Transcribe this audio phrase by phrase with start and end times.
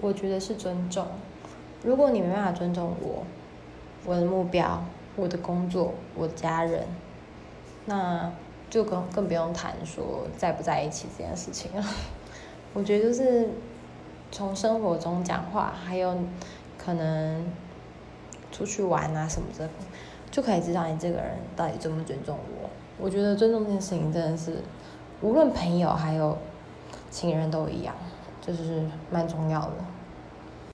[0.00, 1.06] 我觉得是尊重。
[1.82, 3.24] 如果你没办法尊重我，
[4.04, 4.82] 我的目标、
[5.16, 6.86] 我的工作、我的家人，
[7.86, 8.30] 那
[8.68, 11.84] 就更更不用谈说在不在一起这件事情了。
[12.74, 13.48] 我觉得就是
[14.30, 16.16] 从生活中讲话，还有
[16.78, 17.44] 可能
[18.52, 19.68] 出去玩啊什么的，
[20.30, 22.70] 就可以知道你这个人到底尊不尊重我。
[22.98, 24.56] 我觉得尊重这件事情真的是，
[25.20, 26.36] 无论朋友还有
[27.10, 27.94] 情人都一样，
[28.50, 29.99] 就是蛮重要的。